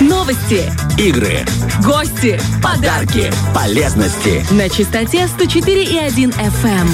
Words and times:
Новости, 0.00 0.70
Игры, 0.98 1.38
гости, 1.82 2.38
подарки 2.62 3.30
полезности. 3.54 4.44
на 4.52 4.68
частоте 4.68 5.26
104,1 5.38 6.34
FM. 6.34 6.86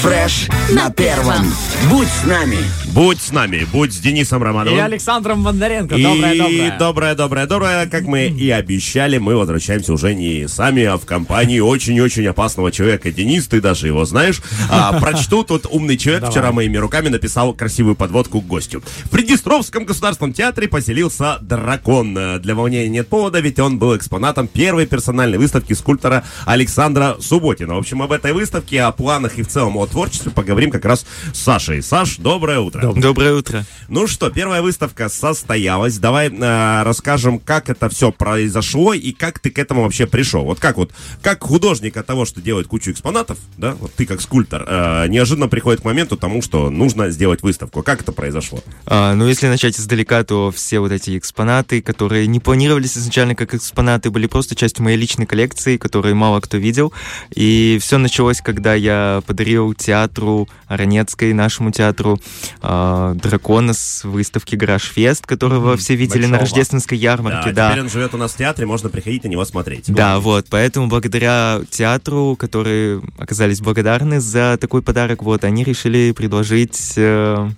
Фреш 0.00 0.48
на 0.70 0.90
первом. 0.90 1.46
Будь 1.90 2.06
с 2.08 2.24
нами. 2.24 2.58
Будь 2.92 3.20
с 3.20 3.32
нами, 3.32 3.66
будь 3.72 3.92
с 3.92 3.98
Денисом 3.98 4.42
И 4.42 4.44
Романовым. 4.44 4.84
Александром 4.84 5.42
Бондаренко. 5.42 5.96
И 5.96 6.02
Доброе, 6.02 6.36
доброе. 6.36 6.78
доброе, 6.78 7.14
доброе, 7.14 7.46
доброе. 7.46 7.86
Как 7.86 8.02
мы 8.04 8.26
и 8.28 8.50
обещали, 8.50 9.18
мы 9.18 9.34
возвращаемся 9.36 9.92
уже 9.92 10.14
не 10.14 10.46
сами, 10.46 10.84
а 10.84 10.96
в 10.96 11.04
компании 11.04 11.58
очень-очень 11.58 12.26
опасного 12.28 12.70
человека. 12.70 13.10
Денис, 13.10 13.48
ты 13.48 13.60
даже 13.60 13.88
его 13.88 14.04
знаешь. 14.04 14.40
А, 14.70 15.00
прочту, 15.00 15.42
тут 15.42 15.66
умный 15.68 15.96
человек 15.96 16.20
Давай. 16.20 16.32
вчера 16.32 16.52
моими 16.52 16.76
руками 16.76 17.08
написал 17.08 17.52
красивую 17.52 17.96
подводку 17.96 18.40
к 18.40 18.46
гостю. 18.46 18.82
В 19.04 19.10
Приднестровском 19.10 19.84
государственном 19.86 20.32
театре 20.32 20.68
поселился 20.68 21.38
дракон. 21.40 22.16
Для 22.44 22.54
волнения 22.54 22.90
нет 22.90 23.08
повода, 23.08 23.40
ведь 23.40 23.58
он 23.58 23.78
был 23.78 23.96
экспонатом 23.96 24.48
первой 24.48 24.86
персональной 24.86 25.38
выставки 25.38 25.72
скульптора 25.72 26.24
Александра 26.44 27.16
Субботина. 27.18 27.74
В 27.74 27.78
общем, 27.78 28.02
об 28.02 28.12
этой 28.12 28.34
выставке, 28.34 28.82
о 28.82 28.92
планах 28.92 29.38
и 29.38 29.42
в 29.42 29.48
целом 29.48 29.78
о 29.78 29.86
творчестве 29.86 30.30
поговорим 30.30 30.70
как 30.70 30.84
раз 30.84 31.06
с 31.32 31.38
Сашей. 31.38 31.82
Саш, 31.82 32.18
доброе 32.18 32.60
утро. 32.60 32.92
Доброе 32.92 33.32
утро. 33.32 33.64
Ну 33.88 34.06
что, 34.06 34.28
первая 34.28 34.60
выставка 34.60 35.08
состоялась. 35.08 35.96
Давай 35.96 36.28
э, 36.28 36.82
расскажем, 36.82 37.38
как 37.38 37.70
это 37.70 37.88
все 37.88 38.12
произошло 38.12 38.92
и 38.92 39.12
как 39.12 39.38
ты 39.38 39.48
к 39.50 39.58
этому 39.58 39.82
вообще 39.82 40.06
пришел. 40.06 40.44
Вот 40.44 40.60
как 40.60 40.76
вот, 40.76 40.92
как 41.22 41.42
художник 41.42 41.96
от 41.96 42.04
того, 42.04 42.26
что 42.26 42.42
делает 42.42 42.66
кучу 42.66 42.90
экспонатов, 42.90 43.38
да, 43.56 43.72
вот 43.72 43.94
ты 43.94 44.04
как 44.04 44.20
скульптор, 44.20 44.66
э, 44.68 45.06
неожиданно 45.08 45.48
приходит 45.48 45.80
к 45.80 45.84
моменту 45.84 46.18
тому, 46.18 46.42
что 46.42 46.68
нужно 46.68 47.08
сделать 47.08 47.40
выставку. 47.42 47.82
Как 47.82 48.02
это 48.02 48.12
произошло? 48.12 48.62
А, 48.84 49.14
ну, 49.14 49.26
если 49.26 49.46
начать 49.46 49.80
издалека, 49.80 50.22
то 50.24 50.50
все 50.50 50.80
вот 50.80 50.92
эти 50.92 51.16
экспонаты, 51.16 51.80
которые 51.80 52.33
не 52.34 52.40
планировались 52.40 52.98
изначально 52.98 53.36
как 53.36 53.54
экспонаты, 53.54 54.10
были 54.10 54.26
просто 54.26 54.56
частью 54.56 54.82
моей 54.82 54.96
личной 54.96 55.24
коллекции, 55.24 55.76
которые 55.76 56.16
мало 56.16 56.40
кто 56.40 56.56
видел. 56.56 56.92
И 57.32 57.78
все 57.80 57.96
началось, 57.96 58.40
когда 58.40 58.74
я 58.74 59.22
подарил 59.24 59.72
театру 59.72 60.48
Ранецкой, 60.66 61.32
нашему 61.32 61.70
театру, 61.70 62.18
а, 62.60 63.14
дракона 63.14 63.72
с 63.72 64.02
выставки 64.02 64.56
Гараж 64.56 64.82
Фест, 64.82 65.26
которого 65.26 65.76
все 65.76 65.94
видели 65.94 66.26
на 66.26 66.38
большого. 66.38 66.40
рождественской 66.40 66.98
ярмарке. 66.98 67.52
да, 67.52 67.68
Да, 67.68 67.70
теперь 67.70 67.82
он 67.84 67.90
живет 67.90 68.14
у 68.14 68.18
нас 68.18 68.32
в 68.32 68.36
театре, 68.36 68.66
можно 68.66 68.88
приходить 68.88 69.22
на 69.22 69.28
него 69.28 69.44
смотреть. 69.44 69.84
Да, 69.86 70.18
вот, 70.18 70.46
поэтому 70.50 70.88
благодаря 70.88 71.60
театру, 71.70 72.34
которые 72.34 73.00
оказались 73.16 73.60
благодарны 73.60 74.20
за 74.20 74.58
такой 74.60 74.82
подарок, 74.82 75.22
вот, 75.22 75.44
они 75.44 75.62
решили 75.62 76.10
предложить 76.10 76.94
э, 76.96 77.48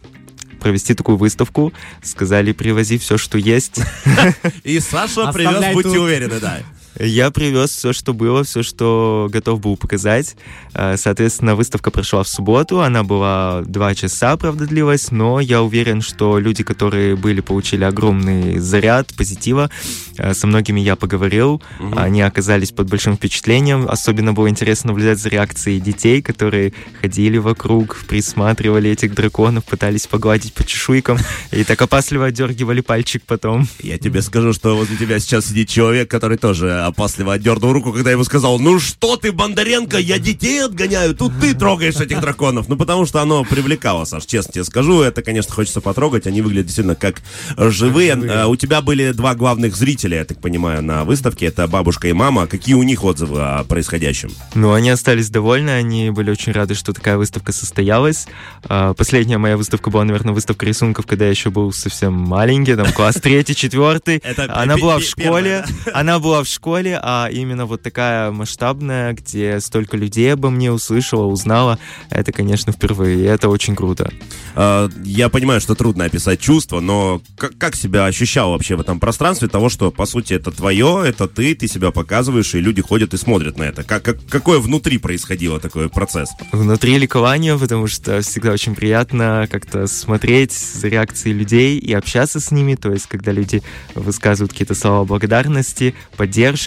провести 0.67 0.95
такую 0.95 1.17
выставку, 1.17 1.73
сказали, 2.03 2.51
привози 2.51 2.99
все, 2.99 3.17
что 3.19 3.39
есть. 3.39 3.81
И 4.65 4.81
Саша 4.81 5.33
привез, 5.33 5.73
будьте 5.75 6.01
уверены, 6.01 6.41
да. 6.41 6.59
Я 6.99 7.31
привез 7.31 7.71
все, 7.71 7.93
что 7.93 8.15
было, 8.15 8.45
все, 8.45 8.63
что 8.63 9.29
готов 9.31 9.61
был 9.61 9.77
показать. 9.77 10.37
Э, 10.75 10.97
Соответственно, 10.97 11.55
выставка 11.55 11.91
прошла 11.91 12.23
в 12.23 12.29
субботу, 12.29 12.81
она 12.81 13.05
была 13.05 13.63
два 13.67 13.95
часа, 13.95 14.37
правда, 14.37 14.67
длилась, 14.67 15.11
но 15.11 15.41
я 15.41 15.63
уверен, 15.63 16.01
что 16.01 16.39
люди, 16.39 16.63
которые 16.65 17.17
были, 17.17 17.41
получили 17.41 17.85
огромный 17.85 18.59
заряд 18.59 19.15
позитива. 19.15 19.71
Э, 20.17 20.33
Со 20.35 20.47
многими 20.47 20.81
я 20.81 20.97
поговорил, 20.97 21.63
они 21.95 22.23
оказались 22.23 22.73
под 22.73 22.89
большим 22.89 23.17
впечатлением. 23.17 23.87
Особенно 23.89 24.33
было 24.33 24.49
интересно 24.49 24.89
наблюдать 24.89 25.19
за 25.19 25.29
реакцией 25.29 25.81
детей, 25.81 26.23
которые 26.23 26.73
ходили 27.01 27.39
вокруг, 27.39 27.97
присматривали 28.09 28.91
этих 28.91 29.15
драконов, 29.15 29.65
пытались 29.65 30.07
погладить 30.07 30.55
по 30.55 30.65
чешуйкам 30.65 31.19
и 31.53 31.65
так 31.65 31.81
опасливо 31.83 32.27
отдергивали 32.27 32.81
пальчик 32.81 33.23
потом. 33.27 33.69
Я 33.83 33.99
тебе 33.99 34.23
скажу, 34.23 34.53
что 34.53 34.77
возле 34.77 34.97
тебя 34.97 35.19
сейчас 35.19 35.47
сидит 35.47 35.69
человек, 35.69 36.11
который 36.11 36.39
тоже 36.39 36.86
опасливо 36.87 37.35
отдернул 37.35 37.73
руку, 37.73 37.93
когда 37.93 38.11
я 38.11 38.15
ему 38.15 38.25
сказал, 38.25 38.59
ну 38.59 38.79
что 38.79 39.17
ты, 39.17 39.33
Бондаренко, 39.33 39.99
я 39.99 40.19
детей 40.19 40.65
отгоняю, 40.65 41.15
тут 41.15 41.33
ты 41.41 41.55
трогаешь 41.55 41.97
этих 41.97 42.21
драконов. 42.21 42.69
Ну, 42.69 42.77
потому 42.77 43.07
что 43.07 43.21
оно 43.23 43.45
привлекало, 43.45 44.05
Саш, 44.05 44.27
честно 44.27 44.53
тебе 44.53 44.65
скажу. 44.65 45.03
Это, 45.03 45.23
конечно, 45.23 45.53
хочется 45.55 45.81
потрогать. 45.81 46.27
Они 46.27 46.43
выглядят 46.43 46.67
действительно 46.67 46.95
как 46.97 47.23
э, 47.57 47.71
живые. 47.71 48.13
Э, 48.13 48.47
У 48.47 48.57
тебя 48.57 48.81
были 48.81 49.13
два 49.13 49.35
главных 49.35 49.77
зрителя, 49.77 50.19
я 50.19 50.25
так 50.25 50.41
понимаю, 50.41 50.83
на 50.83 51.05
выставке. 51.05 51.47
Это 51.47 51.67
бабушка 51.67 52.09
и 52.09 52.13
мама. 52.13 52.47
Какие 52.47 52.75
у 52.75 52.83
них 52.83 53.05
отзывы 53.05 53.41
о 53.43 53.65
происходящем? 53.65 54.31
Ну, 54.55 54.73
они 54.73 54.91
остались 54.91 55.31
довольны, 55.31 55.71
они 55.71 56.11
были 56.11 56.31
очень 56.31 56.53
рады, 56.53 56.75
что 56.75 56.93
такая 56.93 57.17
выставка 57.17 57.53
состоялась. 57.53 58.27
А, 58.65 58.95
Последняя 58.95 59.39
моя 59.39 59.57
выставка 59.57 59.91
была, 59.91 60.05
наверное, 60.05 60.35
выставка 60.35 60.67
рисунков, 60.67 61.07
когда 61.07 61.25
я 61.27 61.31
еще 61.31 61.51
был 61.51 61.73
совсем 61.73 62.13
маленький, 62.15 62.75
там 62.75 62.93
класс 62.93 63.17
третий, 63.17 63.55
четвертый. 63.55 64.23
Она 64.49 64.77
была 64.77 64.99
в 64.99 65.03
школе, 65.03 65.65
она 65.93 66.19
была 66.19 66.43
в 66.43 66.47
школе, 66.47 66.76
а 66.85 67.29
именно 67.31 67.67
вот 67.67 67.83
такая 67.83 68.31
масштабная, 68.31 69.13
где 69.13 69.61
столько 69.61 69.97
людей 69.97 70.33
обо 70.35 70.51
мне 70.51 70.71
услышало, 70.73 71.27
узнало, 71.27 71.79
это, 72.11 72.33
конечно, 72.33 72.73
впервые, 72.73 73.19
и 73.21 73.23
это 73.23 73.49
очень 73.49 73.75
круто. 73.77 74.11
Э, 74.55 74.89
Я 75.05 75.29
понимаю, 75.29 75.61
что 75.61 75.75
трудно 75.75 76.05
описать 76.05 76.41
чувства, 76.41 76.81
но 76.81 77.21
как, 77.39 77.57
как 77.59 77.77
себя 77.77 78.07
ощущал 78.07 78.51
вообще 78.53 78.77
в 78.77 78.81
этом 78.81 79.01
пространстве 79.01 79.49
того, 79.49 79.69
что, 79.69 79.91
по 79.91 80.07
сути, 80.07 80.35
это 80.35 80.51
твое, 80.51 81.03
это 81.07 81.29
ты, 81.29 81.55
ты 81.55 81.69
себя 81.69 81.91
показываешь, 81.91 82.55
и 82.55 82.61
люди 82.61 82.83
ходят 82.83 83.15
и 83.15 83.17
смотрят 83.17 83.59
на 83.59 83.65
это? 83.65 83.83
Как, 83.83 84.03
как- 84.03 84.25
какое 84.29 84.59
внутри 84.59 84.99
происходило 84.99 85.61
такой 85.61 85.89
процесс? 85.89 86.31
Внутри 86.53 86.99
ликования, 86.99 87.57
потому 87.57 87.87
что 87.87 88.21
всегда 88.21 88.53
очень 88.53 88.75
приятно 88.75 89.49
как-то 89.51 89.87
смотреть 89.87 90.53
за 90.53 90.89
реакцией 90.89 91.35
людей 91.35 91.79
и 91.79 91.93
общаться 91.93 92.41
с 92.41 92.51
ними, 92.51 92.75
то 92.75 92.91
есть 92.93 93.07
когда 93.07 93.33
люди 93.33 93.63
высказывают 93.95 94.53
какие-то 94.53 94.75
слова 94.75 95.05
благодарности, 95.05 95.95
поддержки, 96.17 96.66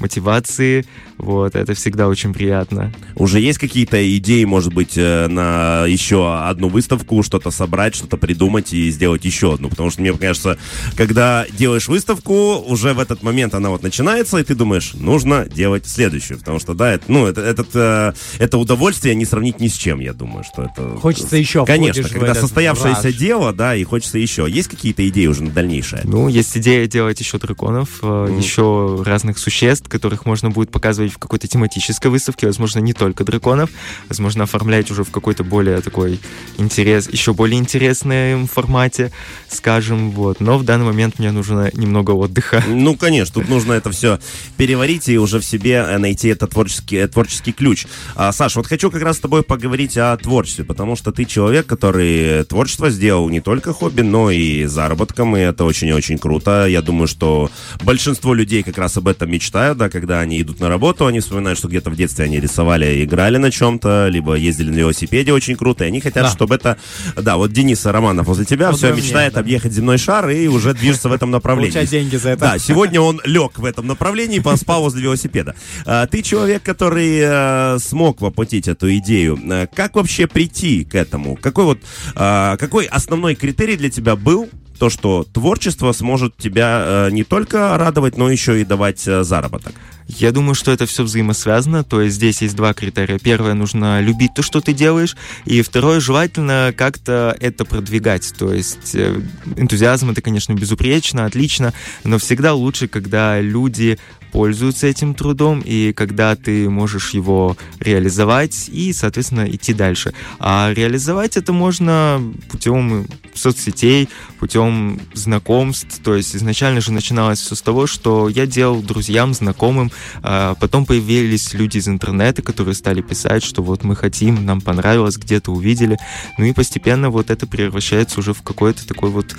мотивации, 0.00 0.84
вот, 1.18 1.54
это 1.54 1.74
всегда 1.74 2.08
очень 2.08 2.32
приятно. 2.32 2.92
Уже 3.14 3.40
есть 3.40 3.58
какие-то 3.58 4.16
идеи, 4.18 4.44
может 4.44 4.74
быть, 4.74 4.94
э, 4.96 5.28
на 5.28 5.86
еще 5.86 6.36
одну 6.36 6.68
выставку, 6.68 7.22
что-то 7.22 7.50
собрать, 7.50 7.94
что-то 7.94 8.16
придумать 8.16 8.72
и 8.72 8.90
сделать 8.90 9.24
еще 9.24 9.54
одну? 9.54 9.68
Потому 9.68 9.90
что 9.90 10.00
мне 10.00 10.12
кажется, 10.12 10.58
когда 10.96 11.46
делаешь 11.56 11.88
выставку, 11.88 12.56
уже 12.58 12.94
в 12.94 12.98
этот 12.98 13.22
момент 13.22 13.54
она 13.54 13.70
вот 13.70 13.82
начинается, 13.82 14.38
и 14.38 14.44
ты 14.44 14.54
думаешь, 14.54 14.94
нужно 14.94 15.46
делать 15.46 15.86
следующую. 15.86 16.38
Потому 16.40 16.58
что, 16.58 16.74
да, 16.74 16.92
это, 16.92 17.04
ну, 17.08 17.26
это, 17.26 17.40
этот, 17.40 17.68
э, 17.74 18.12
это 18.38 18.58
удовольствие 18.58 19.14
не 19.14 19.24
сравнить 19.24 19.60
ни 19.60 19.68
с 19.68 19.74
чем, 19.74 20.00
я 20.00 20.12
думаю, 20.12 20.44
что 20.44 20.62
это... 20.64 20.96
Хочется 20.96 21.36
еще, 21.36 21.64
Конечно, 21.64 22.08
когда 22.08 22.34
состоявшееся 22.34 23.04
раж. 23.04 23.14
дело, 23.14 23.52
да, 23.52 23.76
и 23.76 23.84
хочется 23.84 24.18
еще. 24.18 24.46
Есть 24.48 24.68
какие-то 24.68 25.06
идеи 25.08 25.26
уже 25.26 25.44
на 25.44 25.50
дальнейшее? 25.50 26.02
Ну, 26.04 26.28
есть 26.28 26.56
идея 26.56 26.86
делать 26.86 27.20
еще 27.20 27.38
драконов, 27.38 28.00
э, 28.02 28.36
еще 28.36 29.02
разных 29.04 29.38
существ, 29.38 29.88
которых 29.88 30.26
можно 30.26 30.50
будет 30.50 30.70
показывать 30.70 31.12
в 31.12 31.18
какой-то 31.18 31.46
тематической 31.46 32.10
выставке, 32.10 32.46
возможно, 32.46 32.80
не 32.80 32.92
только 32.92 33.24
драконов, 33.24 33.70
возможно, 34.08 34.44
оформлять 34.44 34.90
уже 34.90 35.04
в 35.04 35.10
какой-то 35.10 35.44
более 35.44 35.80
такой 35.80 36.20
интерес, 36.58 37.08
еще 37.08 37.34
более 37.34 37.58
интересном 37.58 38.46
формате, 38.46 39.12
скажем, 39.48 40.10
вот. 40.10 40.40
Но 40.40 40.58
в 40.58 40.64
данный 40.64 40.86
момент 40.86 41.18
мне 41.18 41.30
нужно 41.30 41.70
немного 41.74 42.12
отдыха. 42.12 42.62
Ну, 42.66 42.96
конечно, 42.96 43.34
тут 43.34 43.48
нужно 43.48 43.72
это 43.72 43.90
все 43.90 44.18
переварить 44.56 45.08
и 45.08 45.18
уже 45.18 45.38
в 45.38 45.44
себе 45.44 45.84
э, 45.86 45.98
найти 45.98 46.28
этот 46.28 46.50
творческий, 46.50 46.96
э, 46.96 47.08
творческий 47.08 47.52
ключ. 47.52 47.86
А, 48.14 48.32
Саш, 48.32 48.56
вот 48.56 48.66
хочу 48.66 48.90
как 48.90 49.02
раз 49.02 49.16
с 49.16 49.20
тобой 49.20 49.42
поговорить 49.42 49.96
о 49.96 50.16
творчестве, 50.16 50.64
потому 50.64 50.96
что 50.96 51.12
ты 51.12 51.24
человек, 51.24 51.66
который 51.66 52.44
творчество 52.44 52.90
сделал 52.90 53.28
не 53.28 53.40
только 53.40 53.72
хобби, 53.72 54.02
но 54.02 54.30
и 54.30 54.64
заработком, 54.66 55.36
и 55.36 55.40
это 55.40 55.64
очень 55.64 55.88
и 55.88 55.92
очень 55.92 56.18
круто. 56.18 56.66
Я 56.66 56.82
думаю, 56.82 57.06
что 57.06 57.50
большинство 57.82 58.34
людей 58.34 58.62
как 58.62 58.78
раз 58.78 58.93
об 58.96 59.08
этом 59.08 59.30
мечтают, 59.30 59.78
да, 59.78 59.88
когда 59.88 60.20
они 60.20 60.40
идут 60.40 60.60
на 60.60 60.68
работу, 60.68 61.06
они 61.06 61.20
вспоминают, 61.20 61.58
что 61.58 61.68
где-то 61.68 61.90
в 61.90 61.96
детстве 61.96 62.24
они 62.24 62.40
рисовали, 62.40 63.04
играли 63.04 63.38
на 63.38 63.50
чем-то, 63.50 64.08
либо 64.08 64.34
ездили 64.34 64.70
на 64.70 64.76
велосипеде 64.76 65.32
очень 65.32 65.56
круто, 65.56 65.84
и 65.84 65.88
они 65.88 66.00
хотят, 66.00 66.24
Да. 66.24 66.30
чтобы 66.30 66.54
это... 66.54 66.76
Да, 67.16 67.36
вот 67.36 67.52
Денис 67.52 67.84
Романов 67.86 68.26
возле 68.26 68.44
тебя 68.44 68.70
Вот 68.70 68.78
все 68.78 68.92
мне, 68.92 69.02
мечтает 69.02 69.34
да. 69.34 69.40
объехать 69.40 69.72
земной 69.72 69.98
шар 69.98 70.28
и 70.30 70.46
уже 70.46 70.74
движется 70.74 71.08
в 71.08 71.12
этом 71.12 71.30
направлении. 71.30 71.70
Получать 71.72 71.90
деньги 71.90 72.16
за 72.16 72.30
это. 72.30 72.40
Да, 72.40 72.58
сегодня 72.58 73.00
он 73.00 73.20
лег 73.24 73.58
в 73.58 73.64
этом 73.64 73.86
направлении 73.86 74.36
и 74.38 74.40
поспал 74.40 74.82
возле 74.82 75.02
велосипеда. 75.02 75.54
А, 75.86 76.06
Ты 76.06 76.22
человек, 76.22 76.62
который 76.62 77.18
э, 77.22 77.78
смог 77.78 78.20
воплотить 78.20 78.68
эту 78.68 78.94
идею. 78.96 79.38
Э, 79.50 79.66
Как 79.74 79.94
вообще 79.96 80.26
прийти 80.26 80.84
к 80.84 80.94
этому? 80.94 81.36
Какой 81.36 81.64
вот 81.64 81.78
а, 82.14 82.56
какой 82.56 82.86
основной 82.86 83.34
критерий 83.34 83.76
для 83.76 83.90
тебя 83.90 84.16
был? 84.16 84.48
То, 84.78 84.90
что 84.90 85.24
творчество 85.32 85.92
сможет 85.92 86.36
тебя 86.36 86.82
э, 86.84 87.10
не 87.10 87.24
только 87.24 87.76
радовать, 87.78 88.16
но 88.16 88.30
еще 88.30 88.60
и 88.60 88.64
давать 88.64 89.06
э, 89.06 89.22
заработок. 89.22 89.74
Я 90.06 90.32
думаю, 90.32 90.54
что 90.54 90.70
это 90.70 90.84
все 90.86 91.02
взаимосвязано, 91.02 91.82
то 91.82 92.02
есть 92.02 92.16
здесь 92.16 92.42
есть 92.42 92.54
два 92.54 92.74
критерия. 92.74 93.18
Первое, 93.18 93.54
нужно 93.54 94.00
любить 94.02 94.34
то, 94.34 94.42
что 94.42 94.60
ты 94.60 94.74
делаешь, 94.74 95.16
и 95.46 95.62
второе, 95.62 96.00
желательно 96.00 96.74
как-то 96.76 97.34
это 97.40 97.64
продвигать. 97.64 98.34
То 98.36 98.52
есть 98.52 98.94
э, 98.94 99.20
энтузиазм 99.56 100.10
это, 100.10 100.20
конечно, 100.20 100.52
безупречно, 100.52 101.24
отлично, 101.24 101.72
но 102.04 102.18
всегда 102.18 102.52
лучше, 102.52 102.86
когда 102.86 103.40
люди 103.40 103.98
пользуются 104.34 104.88
этим 104.88 105.14
трудом, 105.14 105.62
и 105.64 105.92
когда 105.92 106.34
ты 106.34 106.68
можешь 106.68 107.10
его 107.10 107.56
реализовать 107.78 108.68
и, 108.68 108.92
соответственно, 108.92 109.48
идти 109.48 109.72
дальше. 109.72 110.12
А 110.40 110.72
реализовать 110.74 111.36
это 111.36 111.52
можно 111.52 112.20
путем 112.50 113.06
соцсетей, 113.32 114.08
путем 114.40 115.00
знакомств. 115.14 116.00
То 116.02 116.16
есть 116.16 116.34
изначально 116.34 116.80
же 116.80 116.90
начиналось 116.90 117.38
все 117.38 117.54
с 117.54 117.62
того, 117.62 117.86
что 117.86 118.28
я 118.28 118.44
делал 118.44 118.82
друзьям, 118.82 119.34
знакомым, 119.34 119.92
а 120.24 120.56
потом 120.56 120.84
появились 120.84 121.54
люди 121.54 121.78
из 121.78 121.86
интернета, 121.86 122.42
которые 122.42 122.74
стали 122.74 123.02
писать, 123.02 123.44
что 123.44 123.62
вот 123.62 123.84
мы 123.84 123.94
хотим, 123.94 124.44
нам 124.44 124.60
понравилось, 124.60 125.16
где-то 125.16 125.52
увидели. 125.52 125.96
Ну 126.38 126.44
и 126.44 126.52
постепенно 126.52 127.08
вот 127.08 127.30
это 127.30 127.46
превращается 127.46 128.18
уже 128.18 128.34
в 128.34 128.42
какой-то 128.42 128.84
такой 128.84 129.10
вот 129.10 129.36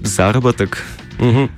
заработок. 0.00 0.82
Угу. 1.18 1.50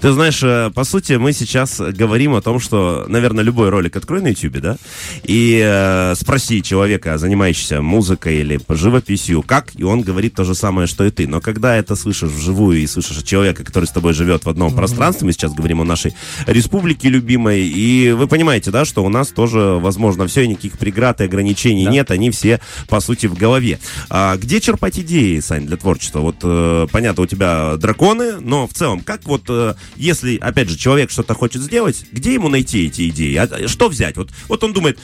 Ты 0.00 0.12
знаешь, 0.12 0.42
э, 0.42 0.70
по 0.74 0.84
сути, 0.84 1.14
мы 1.14 1.32
сейчас 1.32 1.80
говорим 1.80 2.34
о 2.34 2.40
том, 2.40 2.60
что, 2.60 3.04
наверное, 3.08 3.44
любой 3.44 3.68
ролик 3.68 3.96
открой 3.96 4.20
на 4.20 4.28
YouTube, 4.28 4.58
да, 4.58 4.76
и 5.24 5.60
э, 5.64 6.14
спроси 6.16 6.62
человека, 6.62 7.18
занимающегося 7.18 7.82
музыкой 7.82 8.36
или 8.36 8.60
живописью, 8.68 9.42
как, 9.42 9.72
и 9.76 9.84
он 9.84 10.02
говорит 10.02 10.34
то 10.34 10.44
же 10.44 10.54
самое, 10.54 10.86
что 10.86 11.04
и 11.04 11.10
ты. 11.10 11.26
Но 11.26 11.40
когда 11.40 11.76
это 11.76 11.96
слышишь 11.96 12.30
вживую 12.30 12.78
и 12.80 12.86
слышишь 12.86 13.22
человека, 13.22 13.64
который 13.64 13.84
с 13.84 13.90
тобой 13.90 14.12
живет 14.12 14.44
в 14.44 14.48
одном 14.48 14.72
mm-hmm. 14.72 14.76
пространстве, 14.76 15.26
мы 15.26 15.32
сейчас 15.32 15.52
говорим 15.52 15.80
о 15.80 15.84
нашей 15.84 16.14
республике 16.46 17.08
любимой, 17.08 17.62
и 17.62 18.12
вы 18.12 18.26
понимаете, 18.26 18.70
да, 18.70 18.84
что 18.84 19.04
у 19.04 19.08
нас 19.08 19.28
тоже, 19.28 19.58
возможно, 19.80 20.26
все, 20.26 20.42
и 20.42 20.48
никаких 20.48 20.78
преград 20.78 21.20
и 21.20 21.24
ограничений 21.24 21.84
да. 21.84 21.90
нет, 21.90 22.10
они 22.10 22.30
все, 22.30 22.60
по 22.88 23.00
сути, 23.00 23.26
в 23.26 23.34
голове. 23.34 23.78
А 24.08 24.36
где 24.36 24.60
черпать 24.60 24.98
идеи, 24.98 25.40
Сань, 25.40 25.66
для 25.66 25.76
творчества? 25.76 26.20
Вот, 26.20 26.36
э, 26.42 26.86
понятно, 26.90 27.22
у 27.22 27.26
тебя 27.26 27.76
драконы, 27.76 28.40
но 28.40 28.66
в 28.66 28.72
целом, 28.72 29.00
как 29.00 29.24
вот 29.24 29.44
э, 29.48 29.74
если, 29.96 30.36
опять 30.36 30.68
же, 30.68 30.76
человек 30.76 31.10
что-то 31.10 31.34
хочет 31.34 31.62
сделать, 31.62 32.04
где 32.12 32.34
ему 32.34 32.48
найти 32.48 32.86
эти 32.86 33.08
идеи? 33.08 33.36
А, 33.36 33.68
что 33.68 33.88
взять? 33.88 34.16
Вот, 34.16 34.30
вот 34.48 34.64
он 34.64 34.72
думает, 34.72 34.98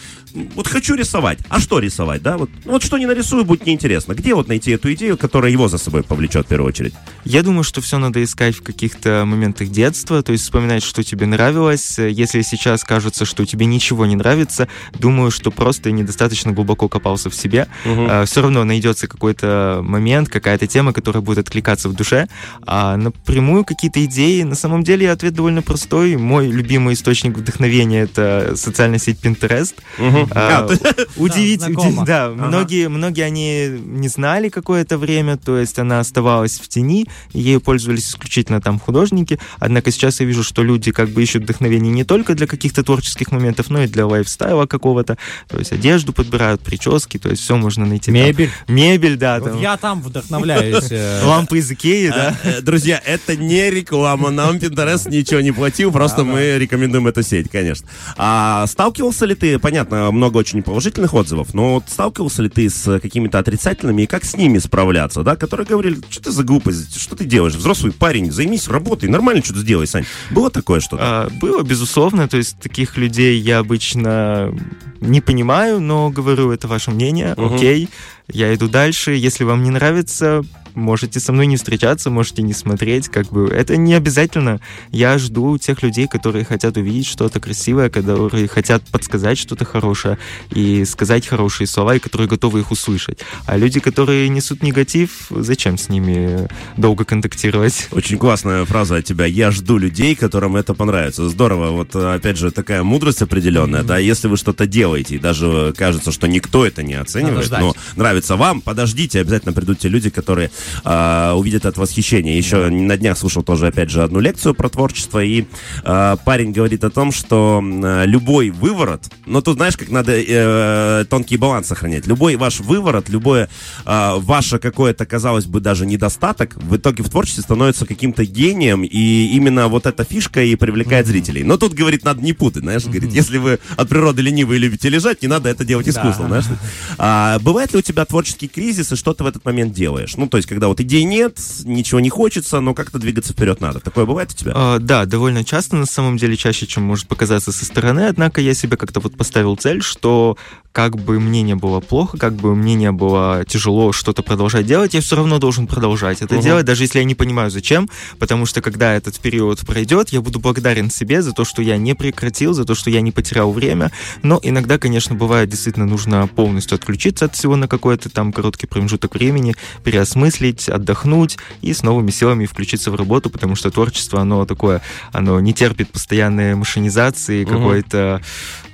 вот 0.55 0.69
хочу 0.69 0.95
рисовать, 0.95 1.39
а 1.49 1.61
что 1.61 1.79
рисовать, 1.79 2.23
да? 2.23 2.37
Вот, 2.37 2.51
вот 2.65 2.83
что 2.83 2.99
не 2.99 3.07
нарисую, 3.07 3.45
будет 3.45 3.67
неинтересно. 3.67 4.15
Где 4.15 4.35
вот 4.35 4.49
найти 4.49 4.73
эту 4.73 4.93
идею, 4.93 5.17
которая 5.17 5.51
его 5.51 5.69
за 5.69 5.79
собой 5.79 6.03
повлечет 6.03 6.47
в 6.47 6.49
первую 6.49 6.69
очередь? 6.69 6.95
Я 7.25 7.43
думаю, 7.43 7.65
что 7.65 7.81
все 7.81 7.99
надо 7.99 8.23
искать 8.23 8.57
в 8.57 8.63
каких-то 8.63 9.25
моментах 9.27 9.69
детства, 9.69 10.23
то 10.23 10.33
есть 10.33 10.45
вспоминать, 10.45 10.83
что 10.83 11.03
тебе 11.03 11.27
нравилось. 11.27 11.99
Если 11.99 12.43
сейчас 12.43 12.85
кажется, 12.85 13.25
что 13.25 13.45
тебе 13.47 13.67
ничего 13.67 14.07
не 14.07 14.17
нравится, 14.17 14.69
думаю, 14.99 15.31
что 15.31 15.51
просто 15.51 15.91
недостаточно 15.91 16.53
глубоко 16.53 16.89
копался 16.89 17.31
в 17.31 17.35
себе. 17.35 17.69
Угу. 17.85 18.07
А, 18.09 18.25
все 18.27 18.43
равно 18.43 18.65
найдется 18.65 19.07
какой-то 19.07 19.81
момент, 19.83 20.29
какая-то 20.29 20.67
тема, 20.67 20.93
которая 20.93 21.23
будет 21.23 21.39
откликаться 21.39 21.89
в 21.89 21.95
душе. 21.95 22.29
А 22.67 22.97
напрямую 22.97 23.65
какие-то 23.65 24.05
идеи, 24.05 24.43
на 24.43 24.55
самом 24.55 24.68
деле, 24.85 25.11
ответ 25.11 25.35
довольно 25.35 25.63
простой. 25.63 26.17
Мой 26.17 26.49
любимый 26.49 26.95
источник 26.95 27.37
вдохновения— 27.37 28.01
это 28.03 28.55
социальная 28.57 28.99
сеть 28.99 29.19
Pinterest. 29.23 29.75
Угу. 29.99 30.29
А, 30.33 30.67
а, 30.67 30.69
да, 30.69 30.95
удив, 31.17 31.61
да 32.05 32.27
ага. 32.27 32.35
многие, 32.35 32.89
многие 32.89 33.23
они 33.23 33.69
не 33.81 34.09
знали 34.09 34.49
какое-то 34.49 34.99
время, 34.99 35.37
то 35.37 35.59
есть 35.59 35.79
она 35.79 36.01
оставалась 36.01 36.59
в 36.59 36.69
тени, 36.69 37.07
ею 37.33 37.61
пользовались 37.61 38.09
исключительно 38.09 38.61
там 38.61 38.79
художники. 38.79 39.39
Однако 39.59 39.91
сейчас 39.91 40.21
я 40.21 40.27
вижу, 40.27 40.43
что 40.43 40.63
люди 40.63 40.93
как 40.93 41.11
бы 41.11 41.23
ищут 41.23 41.43
вдохновение 41.45 41.93
не 41.93 42.05
только 42.05 42.35
для 42.35 42.47
каких-то 42.47 42.83
творческих 42.83 43.33
моментов, 43.33 43.71
но 43.71 43.83
и 43.83 43.87
для 43.87 44.07
лайфстайла 44.07 44.67
какого-то. 44.67 45.19
То 45.49 45.59
есть 45.59 45.73
одежду 45.73 46.13
подбирают, 46.13 46.61
прически, 46.61 47.19
то 47.19 47.31
есть 47.31 47.43
все 47.43 47.57
можно 47.57 47.87
найти. 47.87 48.11
Мебель. 48.11 48.51
Там. 48.67 48.77
Мебель, 48.77 49.17
да. 49.17 49.39
Вот 49.39 49.53
там. 49.53 49.61
Я 49.61 49.77
там 49.77 50.03
вдохновляюсь. 50.03 50.91
Э. 50.91 51.23
Лампы 51.25 51.59
из 51.59 51.71
Икеи, 51.71 52.09
да. 52.09 52.37
Э, 52.43 52.61
друзья, 52.61 53.01
это 53.05 53.37
не 53.37 53.71
реклама, 53.71 54.31
нам 54.31 54.58
Pinterest 54.59 55.11
ничего 55.11 55.41
не 55.41 55.53
платил, 55.53 55.93
просто 55.93 56.25
мы 56.25 56.59
рекомендуем 56.59 57.07
эту 57.07 57.23
сеть, 57.23 57.51
конечно. 57.51 57.89
А 58.17 58.67
сталкивался 58.67 59.27
ли 59.27 59.35
ты, 59.35 59.59
понятно, 59.59 60.11
много 60.11 60.39
очень 60.39 60.63
положительных 60.63 61.15
отзывов, 61.15 61.55
но 61.55 61.75
вот 61.75 61.85
сталкивался 61.89 62.43
ли 62.43 62.49
ты 62.49 62.69
с 62.69 62.99
какими-то 63.01 63.39
отрицательными 63.39 64.03
и 64.03 64.07
как 64.07 64.25
с 64.25 64.37
ними 64.37 64.59
справляться, 64.59 65.23
да, 65.23 65.37
которые 65.37 65.67
говорили, 65.67 65.99
что 66.11 66.25
ты 66.25 66.31
за 66.31 66.45
глупость, 66.45 67.01
что 67.01 67.17
ты 67.17 67.25
делаешь, 67.25 67.55
взрослый 67.55 67.93
парень, 67.93 68.31
займись 68.31 68.69
работой, 68.69 69.09
нормально 69.09 69.43
что-то 69.43 69.61
сделай, 69.61 69.87
Сань. 69.87 70.05
Было 70.31 70.51
такое 70.51 70.81
что-то? 70.81 71.03
А, 71.03 71.31
было, 71.41 71.63
безусловно, 71.63 72.29
то 72.29 72.37
есть 72.37 72.59
таких 72.59 72.97
людей 72.97 73.39
я 73.39 73.59
обычно 73.59 74.55
не 75.01 75.21
понимаю, 75.21 75.81
но 75.81 76.11
говорю, 76.11 76.51
это 76.51 76.69
ваше 76.69 76.91
мнение, 76.91 77.35
угу. 77.35 77.55
окей, 77.55 77.89
я 78.29 78.55
иду 78.55 78.69
дальше, 78.69 79.13
если 79.13 79.45
вам 79.45 79.63
не 79.63 79.71
нравится, 79.71 80.43
можете 80.75 81.21
со 81.21 81.33
мной 81.33 81.47
не 81.47 81.57
встречаться, 81.57 82.11
можете 82.11 82.43
не 82.43 82.53
смотреть, 82.53 83.09
как 83.09 83.27
бы 83.31 83.49
это 83.49 83.77
не 83.77 83.95
обязательно. 83.95 84.61
Я 84.91 85.19
жду 85.19 85.59
тех 85.59 85.83
людей, 85.83 86.07
которые 86.07 86.45
хотят 86.45 86.77
увидеть 86.77 87.07
что-то 87.07 87.41
красивое, 87.41 87.91
которые 87.91 88.49
хотят 88.49 88.83
подсказать 88.85 89.39
что-то 89.39 89.65
хорошее 89.65 90.19
и 90.51 90.85
сказать 90.85 91.27
хорошие 91.27 91.67
слова, 91.67 91.97
и 91.97 91.99
которые 91.99 92.29
готовы 92.29 92.61
их 92.61 92.71
услышать. 92.71 93.19
А 93.47 93.57
люди, 93.57 93.81
которые 93.81 94.29
несут 94.29 94.63
негатив, 94.63 95.27
зачем 95.31 95.77
с 95.77 95.89
ними 95.89 96.49
долго 96.77 97.05
контактировать? 97.05 97.89
Очень 97.91 98.19
классная 98.19 98.65
фраза 98.65 98.97
от 98.97 99.05
тебя. 99.05 99.27
Я 99.27 99.51
жду 99.51 99.79
людей, 99.79 100.15
которым 100.15 100.57
это 100.57 100.75
понравится. 100.75 101.29
Здорово. 101.29 101.71
Вот 101.71 101.95
опять 101.97 102.37
же 102.39 102.51
такая 102.51 102.83
мудрость 102.83 103.23
определенная, 103.23 103.83
mm-hmm. 103.83 103.87
да, 103.87 103.99
если 103.99 104.29
вы 104.29 104.37
что-то 104.37 104.67
делаете, 104.67 105.17
и 105.17 105.19
даже 105.19 105.75
кажется, 105.77 106.13
что 106.13 106.29
никто 106.29 106.65
это 106.65 106.83
не 106.83 106.95
оценивает, 106.95 107.51
но 107.51 107.75
нравится 107.97 108.18
вам, 108.37 108.61
подождите, 108.61 109.21
обязательно 109.21 109.53
придут 109.53 109.79
те 109.79 109.89
люди, 109.89 110.11
которые 110.11 110.51
э, 110.85 111.33
увидят 111.33 111.65
это 111.65 111.81
восхищение. 111.81 112.37
Еще 112.37 112.69
на 112.71 112.97
днях 112.97 113.19
слушал 113.19 113.43
тоже, 113.43 113.69
опять 113.69 113.91
же, 113.91 114.03
одну 114.03 114.21
лекцию 114.21 114.55
про 114.55 114.69
творчество, 114.69 115.23
и 115.23 115.45
э, 115.85 116.17
парень 116.25 116.53
говорит 116.53 116.85
о 116.85 116.91
том, 116.91 117.13
что 117.13 117.63
э, 117.63 118.07
любой 118.07 118.51
выворот, 118.51 119.03
но 119.27 119.41
тут, 119.41 119.57
знаешь, 119.57 119.77
как 119.77 119.91
надо 119.91 120.13
э, 120.17 121.05
тонкий 121.09 121.37
баланс 121.37 121.69
сохранять. 121.69 122.07
Любой 122.07 122.37
ваш 122.37 122.61
выворот, 122.61 123.09
любое 123.09 123.49
э, 123.85 124.15
ваше 124.17 124.59
какое-то, 124.59 125.07
казалось 125.07 125.47
бы, 125.47 125.61
даже 125.61 125.87
недостаток, 125.87 126.57
в 126.57 126.77
итоге 126.77 127.03
в 127.03 127.11
творчестве 127.11 127.43
становится 127.43 127.87
каким-то 127.87 128.25
гением, 128.25 128.83
и 128.85 129.31
именно 129.33 129.69
вот 129.69 129.87
эта 129.87 130.05
фишка 130.05 130.43
и 130.43 130.57
привлекает 130.57 131.07
mm-hmm. 131.07 131.11
зрителей. 131.11 131.45
Но 131.45 131.57
тут, 131.57 131.75
говорит, 131.75 132.05
надо 132.05 132.23
не 132.23 132.33
путать, 132.33 132.63
знаешь, 132.63 132.83
mm-hmm. 132.83 132.93
говорит, 132.93 133.13
если 133.13 133.39
вы 133.39 133.59
от 133.77 133.89
природы 133.89 134.23
ленивые 134.23 134.59
любите 134.59 134.89
лежать, 134.89 135.23
не 135.23 135.29
надо 135.29 135.49
это 135.49 135.65
делать 135.65 135.89
искусством, 135.89 136.31
да. 136.31 136.41
знаешь. 136.41 136.61
А, 136.99 137.39
бывает 137.41 137.73
ли 137.73 137.79
у 137.79 137.83
тебя 137.83 138.05
творческий 138.09 138.49
кризис, 138.49 138.93
и 138.93 138.97
что 138.97 139.15
ты 139.15 139.25
в 139.25 139.27
этот 139.27 139.45
момент 139.45 139.73
делаешь? 139.73 140.17
Ну, 140.17 140.29
то 140.29 140.37
есть, 140.37 140.49
когда 140.49 140.69
вот 140.69 140.81
идей 140.81 141.05
нет, 141.05 141.39
ничего 141.65 142.01
не 142.01 142.09
хочется, 142.09 142.61
но 142.61 142.75
как-то 142.75 142.99
двигаться 142.99 143.33
вперед 143.33 143.61
надо. 143.61 143.81
Такое 143.81 144.07
бывает 144.07 144.33
у 144.33 144.35
тебя? 144.35 144.53
А, 144.55 144.79
да, 144.79 145.05
довольно 145.05 145.45
часто, 145.45 145.77
на 145.77 145.87
самом 145.87 146.17
деле, 146.17 146.37
чаще, 146.37 146.67
чем 146.67 146.83
может 146.83 147.07
показаться 147.07 147.53
со 147.53 147.65
стороны. 147.65 148.07
Однако 148.09 148.41
я 148.41 148.55
себе 148.55 148.77
как-то 148.77 149.01
вот 149.01 149.17
поставил 149.17 149.57
цель, 149.57 149.83
что 149.83 150.37
как 150.73 150.97
бы 150.97 151.19
мне 151.19 151.43
не 151.43 151.57
было 151.57 151.81
плохо, 151.81 152.17
как 152.19 152.35
бы 152.35 152.55
мне 152.55 152.75
не 152.75 152.93
было 152.93 153.45
тяжело 153.49 153.93
что-то 153.93 154.23
продолжать 154.23 154.65
делать, 154.65 154.95
я 154.95 155.01
все 155.01 155.17
равно 155.17 155.39
должен 155.39 155.67
продолжать 155.67 156.23
это 156.23 156.37
угу. 156.37 156.45
делать, 156.45 156.65
даже 156.65 156.85
если 156.85 157.01
я 157.01 157.05
не 157.05 157.17
понимаю 157.17 157.51
зачем, 157.51 157.89
потому 158.21 158.47
что 158.47 158.61
когда 158.61 158.95
этот 158.95 159.19
период 159.19 159.59
пройдет, 159.67 160.11
я 160.11 160.21
буду 160.21 160.39
благодарен 160.39 160.89
себе 160.89 161.21
за 161.23 161.33
то, 161.33 161.45
что 161.45 161.63
я 161.63 161.79
не 161.79 161.95
прекратил, 161.95 162.53
за 162.53 162.65
то, 162.65 162.77
что 162.77 162.91
я 162.91 163.01
не 163.01 163.11
потерял 163.11 163.51
время. 163.51 163.91
Но 164.23 164.39
иногда, 164.43 164.79
конечно, 164.79 165.17
бывает 165.17 165.49
действительно 165.49 165.87
нужно 165.87 166.29
полностью 166.29 166.77
отключиться 166.77 167.25
от 167.25 167.35
всего 167.35 167.57
на 167.57 167.67
какой-то 167.99 168.15
там 168.15 168.33
короткий 168.33 168.67
промежуток 168.67 169.15
времени, 169.15 169.55
переосмыслить, 169.85 170.69
отдохнуть 170.69 171.37
и 171.63 171.73
с 171.73 171.83
новыми 171.83 172.11
силами 172.11 172.47
включиться 172.47 172.91
в 172.91 172.95
работу, 172.95 173.29
потому 173.31 173.57
что 173.57 173.71
творчество, 173.71 174.21
оно 174.21 174.45
такое, 174.47 174.81
оно 175.13 175.41
не 175.41 175.53
терпит 175.53 175.91
постоянной 175.91 176.55
машинизации, 176.55 177.45
угу. 177.45 177.55
какой-то 177.55 178.21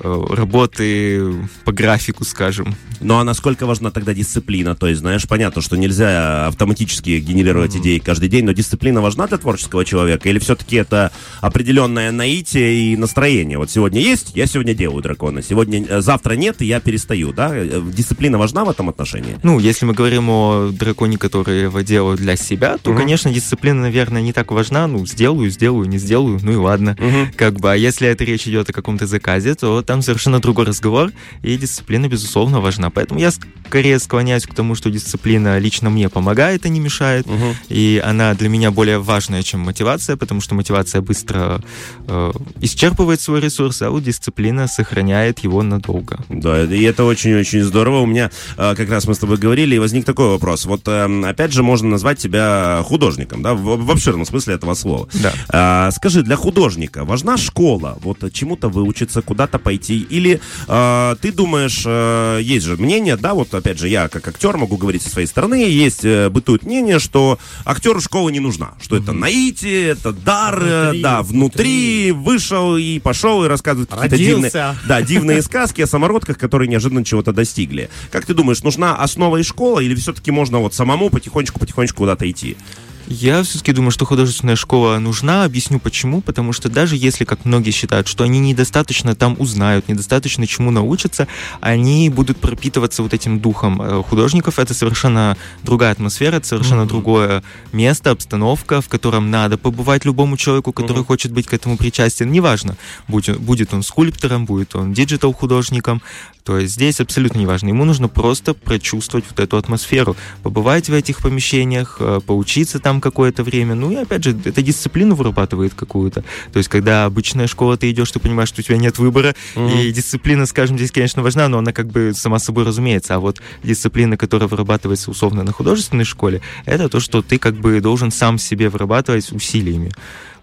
э, 0.00 0.25
работы 0.31 1.49
по 1.64 1.73
графику, 1.73 2.25
скажем. 2.25 2.75
Ну 3.00 3.19
а 3.19 3.25
насколько 3.25 3.66
важна 3.66 3.90
тогда 3.90 4.12
дисциплина? 4.14 4.75
То 4.75 4.88
есть, 4.88 5.00
знаешь, 5.00 5.26
понятно, 5.26 5.62
что 5.62 5.76
нельзя 5.76 6.47
автоматически 6.49 7.19
генерировать 7.21 7.75
mm-hmm. 7.75 7.81
идеи 7.81 7.99
каждый 7.99 8.28
день, 8.28 8.45
но 8.45 8.52
дисциплина 8.52 9.00
важна 9.00 9.26
для 9.26 9.38
творческого 9.38 9.85
человека? 9.85 10.28
Или 10.28 10.38
все-таки 10.38 10.76
это 10.76 11.11
определенное 11.40 12.12
наитие 12.12 12.93
и 12.93 12.97
настроение? 12.97 13.59
Вот 13.59 13.71
сегодня 13.71 14.00
есть, 14.00 14.33
я 14.35 14.47
сегодня 14.47 14.75
делаю 14.75 15.02
дракона, 15.02 15.43
сегодня, 15.43 15.85
э, 15.87 16.00
завтра 16.00 16.35
нет, 16.35 16.61
и 16.62 16.66
я 16.66 16.81
перестаю, 16.81 17.33
да? 17.33 17.50
Э, 17.54 17.83
дисциплина 17.93 18.38
важна 18.38 18.64
в 18.64 18.71
этом 18.71 18.88
отношении? 18.88 19.13
Ну, 19.42 19.59
если 19.59 19.87
мы 19.87 19.94
говорим 19.94 20.28
о 20.28 20.71
драконе, 20.73 21.18
который 21.18 21.62
его 21.62 21.80
делаю 21.80 22.16
для 22.16 22.37
себя, 22.37 22.78
то, 22.78 22.90
mm-hmm. 22.90 22.97
конечно, 22.97 23.33
дисциплина, 23.33 23.83
наверное, 23.83 24.23
не 24.23 24.33
так 24.33 24.52
важна. 24.52 24.87
Ну, 24.87 25.06
сделаю, 25.06 25.50
сделаю, 25.50 25.88
не 25.88 25.99
сделаю, 25.99 26.38
ну 26.42 26.52
и 26.52 26.56
ладно. 26.56 26.97
Mm-hmm. 26.99 27.35
Как 27.37 27.54
бы, 27.61 27.73
а 27.73 27.76
если 27.76 28.09
это 28.09 28.25
речь 28.25 28.47
идет 28.47 28.71
о 28.71 28.73
каком-то 28.73 29.06
заказе, 29.06 29.54
то 29.54 29.83
там 29.83 30.02
совершенно 30.02 30.40
другой 30.40 30.66
разговор, 30.66 31.12
и 31.42 31.56
дисциплина, 31.56 32.09
безусловно, 32.09 32.61
важна. 32.61 32.90
Поэтому 32.90 33.21
я 33.21 33.30
скорее 33.66 33.99
склоняюсь 33.99 34.47
к 34.47 34.54
тому, 34.54 34.75
что 34.75 34.90
дисциплина 34.90 35.59
лично 35.59 35.90
мне 35.90 36.09
помогает, 36.09 36.66
а 36.66 36.68
не 36.68 36.80
мешает. 36.80 37.26
Угу. 37.26 37.56
И 37.68 38.02
она 38.04 38.35
для 38.35 38.49
меня 38.49 38.71
более 38.71 38.99
важная, 38.99 39.42
чем 39.42 39.61
мотивация, 39.61 40.16
потому 40.16 40.40
что 40.40 40.54
мотивация 40.54 41.00
быстро 41.00 41.61
э, 42.06 42.33
исчерпывает 42.61 43.21
свой 43.21 43.40
ресурс, 43.40 43.83
а 43.83 43.90
вот 43.90 44.02
дисциплина 44.02 44.66
сохраняет 44.66 45.40
его 45.40 45.62
надолго. 45.62 46.18
Да, 46.28 46.64
и 46.64 46.83
это 46.83 47.04
очень-очень 47.04 47.62
здорово. 47.62 48.00
У 48.00 48.06
меня 48.06 48.30
э, 48.56 48.75
как 48.76 48.90
раз 48.90 49.03
раз 49.04 49.08
мы 49.08 49.14
с 49.14 49.18
тобой 49.18 49.37
говорили, 49.37 49.76
и 49.76 49.78
возник 49.78 50.04
такой 50.04 50.28
вопрос. 50.28 50.64
Вот, 50.64 50.82
э, 50.87 51.28
опять 51.28 51.52
же, 51.52 51.62
можно 51.62 51.88
назвать 51.88 52.18
тебя 52.18 52.82
художником, 52.84 53.42
да, 53.42 53.54
в, 53.54 53.84
в 53.84 53.90
обширном 53.90 54.25
смысле 54.25 54.54
этого 54.54 54.75
слова. 54.75 55.08
Да. 55.14 55.32
А, 55.49 55.90
скажи, 55.90 56.23
для 56.23 56.37
художника 56.37 57.04
важна 57.04 57.37
школа? 57.37 57.99
Вот 58.02 58.32
чему-то 58.32 58.68
выучиться, 58.68 59.20
куда-то 59.23 59.58
пойти? 59.58 59.99
Или 59.99 60.40
а, 60.68 61.16
ты 61.16 61.32
думаешь, 61.32 61.82
а, 61.87 62.38
есть 62.38 62.64
же 62.64 62.76
мнение, 62.76 63.16
да, 63.16 63.34
вот 63.34 63.52
опять 63.54 63.78
же, 63.78 63.88
я 63.88 64.08
как 64.08 64.26
актер 64.28 64.56
могу 64.56 64.76
говорить 64.76 65.02
со 65.02 65.11
своей 65.11 65.26
стороны, 65.26 65.54
есть, 65.54 66.04
э, 66.04 66.30
бытует 66.30 66.62
мнение, 66.64 66.99
что 66.99 67.38
актеру 67.64 68.00
школа 68.00 68.30
не 68.30 68.40
нужна, 68.40 68.73
что 68.80 68.96
это 68.96 69.12
наитие, 69.12 69.88
это 69.88 70.12
дар, 70.12 70.58
э, 70.62 70.84
Внутри, 70.84 71.02
да, 71.02 71.23
внутри, 71.23 72.12
вышел 72.12 72.76
и 72.76 72.99
пошел 72.99 73.44
и 73.44 73.49
рассказывает 73.49 73.90
какие-то 73.90 74.16
дивные, 74.16 74.52
да, 74.87 75.02
дивные 75.02 75.42
сказки 75.42 75.82
о 75.82 75.87
самородках, 75.87 76.38
которые 76.38 76.68
неожиданно 76.68 77.04
чего-то 77.04 77.32
достигли. 77.32 77.90
Как 78.11 78.26
ты 78.26 78.34
думаешь, 78.34 78.62
нужна 78.62 78.84
основа 78.93 79.38
и 79.38 79.43
школа, 79.43 79.81
или 79.81 79.95
все-таки 79.95 80.31
можно 80.31 80.59
вот 80.59 80.75
самому 80.75 81.11
потихонечку-потихонечку 81.11 81.99
куда-то 81.99 82.31
идти? 82.31 82.57
Я 83.06 83.42
все-таки 83.42 83.73
думаю, 83.73 83.90
что 83.90 84.06
художественная 84.06 84.56
школа 84.56 84.99
нужна. 84.99 85.44
Объясню 85.44 85.78
почему. 85.78 86.23
Потому 86.23 86.52
что 86.52 86.70
даже 86.70 86.96
если, 86.96 87.25
как 87.25 87.44
многие 87.44 87.70
считают, 87.70 88.08
что 88.08 88.25
они 88.25 88.38
недостаточно 88.38 89.14
там 89.14 89.37
узнают, 89.38 89.88
недостаточно 89.88 90.46
чему 90.46 90.70
научатся, 90.70 91.28
они 91.61 92.08
будут 92.08 92.38
пропитываться 92.38 93.02
вот 93.02 93.12
этим 93.12 93.40
духом 93.40 93.80
э, 93.82 94.02
художников. 94.02 94.58
Это 94.58 94.73
совершенно 94.73 95.37
другая 95.62 95.92
атмосфера, 95.92 96.37
это 96.37 96.46
совершенно 96.46 96.87
другое 96.87 97.42
место, 97.73 98.11
обстановка, 98.11 98.80
в 98.80 98.88
котором 98.88 99.30
надо 99.30 99.58
побывать 99.58 100.04
любому 100.04 100.37
человеку, 100.37 100.73
который 100.73 101.04
хочет 101.04 101.32
быть 101.32 101.46
к 101.46 101.52
этому 101.52 101.76
причастен. 101.76 102.32
Неважно, 102.32 102.76
будет, 103.06 103.38
будет 103.38 103.75
он 103.75 103.82
скульптором, 103.82 104.46
будет 104.46 104.75
он 104.75 104.92
диджитал-художником. 104.92 106.00
То 106.44 106.58
есть 106.58 106.75
здесь 106.75 107.00
абсолютно 107.00 107.38
неважно. 107.38 107.68
Ему 107.68 107.87
нужно 107.87 108.08
просто 108.08 108.52
прочувствовать 108.52 109.25
вот 109.30 109.40
эту 109.40 109.56
атмосферу, 109.56 110.14
побывать 110.42 110.90
в 110.90 110.92
этих 110.92 111.23
помещениях, 111.23 111.96
э, 112.00 112.20
поучиться 112.25 112.80
там 112.80 112.94
какое-то 113.01 113.43
время. 113.43 113.75
Ну 113.75 113.91
и 113.91 113.97
опять 113.97 114.25
же, 114.25 114.37
это 114.45 114.63
дисциплину 114.63 115.15
вырабатывает 115.15 115.75
какую-то. 115.75 116.25
То 116.53 116.59
есть 116.59 116.69
когда 116.69 117.05
обычная 117.05 117.47
школа, 117.47 117.77
ты 117.77 117.91
идешь, 117.91 118.11
ты 118.11 118.19
понимаешь, 118.19 118.49
что 118.49 118.61
у 118.61 118.65
тебя 118.65 118.77
нет 118.77 118.99
выбора, 118.99 119.35
и 119.57 119.93
дисциплина, 119.93 120.47
скажем, 120.47 120.77
здесь, 120.77 120.91
конечно, 120.91 121.23
важна, 121.23 121.49
но 121.49 121.59
она 121.59 121.73
как 121.73 121.89
бы 121.89 122.13
сама 122.15 122.39
собой 122.39 122.65
разумеется. 122.65 123.15
А 123.15 123.19
вот 123.19 123.41
дисциплина, 123.63 124.17
которая 124.17 124.49
вырабатывается 124.49 125.11
условно 125.11 125.43
на 125.43 125.53
художественной 125.53 126.05
школе, 126.05 126.41
это 126.65 126.89
то, 126.89 127.01
что 127.01 127.23
ты 127.23 127.39
как 127.39 127.55
бы 127.55 127.81
должен 127.81 128.11
сам 128.11 128.39
себе 128.39 128.69
вырабатывать 128.69 129.33
усилиями. 129.33 129.93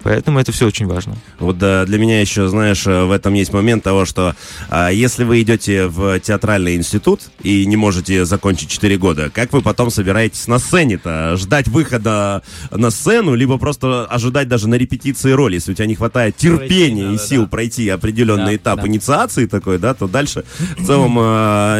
Поэтому 0.03 0.39
это 0.39 0.51
все 0.51 0.67
очень 0.67 0.87
важно. 0.87 1.15
Вот 1.39 1.57
да, 1.57 1.85
для 1.85 1.97
меня 1.97 2.21
еще, 2.21 2.47
знаешь, 2.47 2.85
э, 2.87 3.03
в 3.05 3.11
этом 3.11 3.33
есть 3.33 3.53
момент 3.53 3.83
того, 3.83 4.05
что 4.05 4.35
а, 4.69 4.89
если 4.89 5.23
вы 5.23 5.41
идете 5.41 5.87
в 5.87 6.19
театральный 6.19 6.75
институт 6.75 7.21
и 7.43 7.65
не 7.65 7.75
можете 7.77 8.25
закончить 8.25 8.69
4 8.69 8.97
года, 8.97 9.29
как 9.33 9.53
вы 9.53 9.61
потом 9.61 9.91
собираетесь 9.91 10.47
на 10.47 10.59
сцене-то? 10.59 11.35
Ждать 11.37 11.67
выхода 11.67 12.41
на 12.71 12.89
сцену, 12.91 13.35
либо 13.35 13.57
просто 13.57 14.05
ожидать 14.05 14.47
даже 14.47 14.67
на 14.67 14.75
репетиции 14.75 15.31
роли, 15.31 15.55
если 15.55 15.71
у 15.71 15.75
тебя 15.75 15.85
не 15.87 15.95
хватает 15.95 16.35
терпения 16.35 17.07
Пройти 17.07 17.23
и 17.23 17.27
сил 17.27 17.41
да. 17.43 17.47
пройти 17.47 17.89
определенный 17.89 18.45
Да, 18.45 18.55
этап 18.55 18.81
да. 18.81 18.87
инициации 18.87 19.45
такой, 19.45 19.77
да, 19.77 19.93
то 19.93 20.07
дальше 20.07 20.43
в 20.77 20.85
целом 20.85 21.15